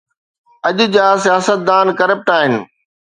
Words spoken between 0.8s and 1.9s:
جا سياستدان